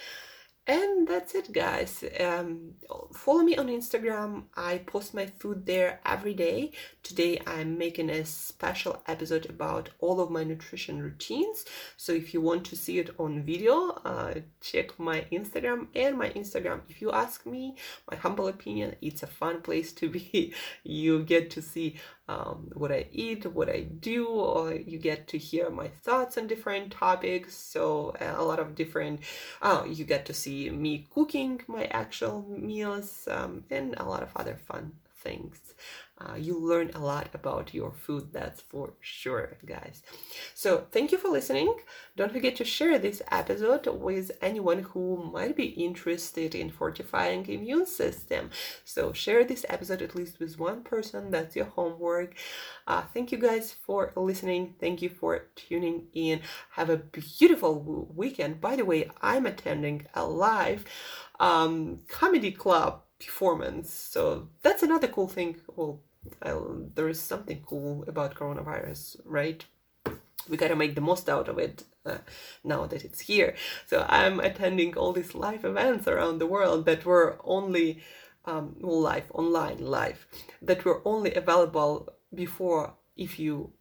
and 0.71 1.09
that's 1.09 1.35
it 1.35 1.53
guys. 1.53 2.05
Um, 2.21 2.75
follow 3.13 3.43
me 3.43 3.57
on 3.57 3.67
instagram. 3.67 4.45
I 4.57 4.79
post 4.79 5.15
my 5.15 5.27
food 5.27 5.67
there 5.67 5.99
every 6.07 6.33
day. 6.33 6.71
Today 7.03 7.41
i'm 7.45 7.77
making 7.77 8.09
a 8.09 8.25
special 8.25 9.03
episode 9.09 9.47
about 9.51 9.89
all 9.99 10.21
of 10.21 10.31
my 10.31 10.45
nutrition 10.45 11.03
routines. 11.03 11.65
So 11.97 12.13
if 12.13 12.33
you 12.33 12.41
want 12.41 12.65
to 12.67 12.77
see 12.77 13.01
it 13.01 13.11
on 13.19 13.43
video 13.43 13.75
uh, 14.05 14.35
check 14.61 14.97
my 14.97 15.27
instagram 15.33 15.89
and 15.97 16.17
my 16.17 16.31
instagram. 16.31 16.83
If 16.89 17.03
you 17.03 17.11
ask 17.11 17.45
me 17.47 17.75
my 18.09 18.17
humble 18.17 18.47
opinion 18.47 18.95
it's 19.03 19.25
a 19.25 19.33
fun 19.41 19.63
place 19.63 19.93
to 19.95 20.09
be. 20.09 20.55
You 20.85 21.25
get 21.25 21.51
to 21.53 21.63
see 21.63 21.97
um, 22.31 22.71
what 22.75 22.93
I 22.93 23.07
eat, 23.13 23.45
what 23.47 23.69
I 23.69 23.81
do, 23.83 24.29
or 24.29 24.73
you 24.73 24.99
get 24.99 25.27
to 25.29 25.39
hear 25.39 25.69
my 25.69 25.89
thoughts 25.89 26.39
on 26.39 26.47
different 26.47 26.93
topics. 26.93 27.55
So 27.57 28.15
a 28.21 28.45
lot 28.45 28.61
of 28.61 28.75
different, 28.75 29.21
oh, 29.61 29.85
you 29.85 30.05
get 30.05 30.27
to 30.27 30.35
see 30.35 30.71
me 30.71 31.07
cooking 31.13 31.61
my 31.67 31.85
actual 31.87 32.47
meals 32.49 33.27
um, 33.29 33.65
and 33.71 33.95
a 33.97 34.05
lot 34.05 34.23
of 34.23 34.31
other 34.37 34.57
fun 34.69 34.93
things 35.17 35.75
uh, 36.21 36.35
you 36.37 36.59
learn 36.59 36.91
a 36.95 36.99
lot 36.99 37.29
about 37.35 37.73
your 37.73 37.93
food 37.93 38.33
that's 38.33 38.61
for 38.61 38.93
sure 39.01 39.57
guys. 39.65 40.03
So 40.55 40.87
thank 40.93 41.13
you 41.13 41.19
for 41.19 41.29
listening. 41.29 41.75
Don't 42.17 42.33
forget 42.33 42.57
to 42.57 42.65
share 42.65 42.99
this 42.99 43.23
episode 43.31 43.87
with 43.87 44.31
anyone 44.43 44.81
who 44.83 45.31
might 45.33 45.57
be 45.57 45.67
interested 45.67 46.55
in 46.55 46.71
fortifying 46.71 47.47
immune 47.49 47.87
system. 47.87 48.51
So 48.85 49.13
share 49.13 49.45
this 49.45 49.65
episode 49.69 50.03
at 50.03 50.15
least 50.15 50.41
with 50.41 50.59
one 50.59 50.83
person 50.83 51.31
that's 51.31 51.57
your 51.57 51.67
homework. 51.67 52.35
Uh, 52.87 53.03
thank 53.15 53.33
you 53.33 53.39
guys 53.39 53.73
for 53.73 54.13
listening. 54.17 54.75
Thank 54.79 55.01
you 55.03 55.09
for 55.09 55.47
tuning 55.57 56.09
in. 56.13 56.41
Have 56.73 56.91
a 56.91 56.97
beautiful 56.99 58.11
weekend. 58.15 58.61
By 58.61 58.77
the 58.77 58.85
way 58.85 59.11
i'm 59.23 59.47
attending 59.47 60.07
a 60.15 60.25
live 60.25 60.85
um, 61.39 62.01
comedy 62.09 62.53
club 62.53 63.03
performance. 63.19 63.93
So 63.93 64.49
that's 64.63 64.83
another 64.83 65.09
cool 65.09 65.29
thing. 65.29 65.57
Well 65.75 66.01
I'll, 66.43 66.89
there 66.95 67.09
is 67.09 67.21
something 67.21 67.63
cool 67.67 68.05
about 68.07 68.35
coronavirus, 68.35 69.21
right? 69.25 69.65
We 70.49 70.57
gotta 70.57 70.77
make 70.77 70.95
the 70.95 71.01
most 71.01 71.29
out 71.29 71.49
of 71.49 71.59
it 71.59 71.85
uh, 72.05 72.19
now 72.65 72.87
that 72.87 73.05
it's 73.05 73.21
here. 73.21 73.55
So 73.87 74.07
I'm 74.09 74.41
attending 74.41 74.97
all 74.97 75.13
these 75.13 75.35
live 75.35 75.65
events 75.65 76.09
around 76.09 76.39
the 76.39 76.47
world 76.47 76.87
that 76.87 77.05
were 77.05 77.39
only 77.45 78.03
um, 78.45 78.77
live, 78.81 79.31
online, 79.33 79.79
live, 79.79 80.27
that 80.63 80.85
were 80.85 81.03
only 81.05 81.35
available 81.35 82.09
before 82.35 82.95
if 83.17 83.39
you 83.39 83.73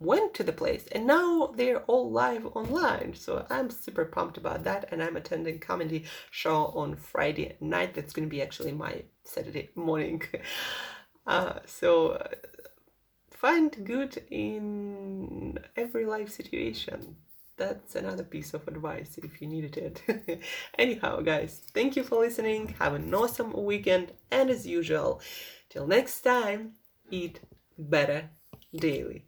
went 0.00 0.32
to 0.32 0.42
the 0.42 0.52
place 0.52 0.86
and 0.92 1.06
now 1.06 1.52
they're 1.56 1.82
all 1.82 2.10
live 2.10 2.46
online 2.56 3.14
so 3.14 3.44
i'm 3.50 3.68
super 3.68 4.06
pumped 4.06 4.38
about 4.38 4.64
that 4.64 4.88
and 4.90 5.02
i'm 5.02 5.14
attending 5.14 5.58
comedy 5.58 6.02
show 6.30 6.72
on 6.74 6.96
friday 6.96 7.54
night 7.60 7.92
that's 7.92 8.14
going 8.14 8.26
to 8.26 8.30
be 8.30 8.40
actually 8.40 8.72
my 8.72 9.02
saturday 9.24 9.68
morning 9.74 10.22
Uh, 11.26 11.60
so 11.66 12.20
find 13.30 13.84
good 13.84 14.22
in 14.30 15.58
every 15.76 16.04
life 16.04 16.30
situation. 16.30 17.16
That's 17.56 17.94
another 17.94 18.24
piece 18.24 18.54
of 18.54 18.66
advice 18.68 19.18
if 19.22 19.40
you 19.40 19.48
needed 19.48 19.76
it. 19.76 20.40
Anyhow, 20.78 21.20
guys, 21.20 21.62
thank 21.74 21.96
you 21.96 22.02
for 22.02 22.18
listening. 22.18 22.74
Have 22.78 22.94
an 22.94 23.14
awesome 23.14 23.52
weekend. 23.52 24.12
And 24.30 24.50
as 24.50 24.66
usual, 24.66 25.20
till 25.68 25.86
next 25.86 26.20
time, 26.22 26.72
eat 27.10 27.40
better 27.78 28.30
daily. 28.74 29.24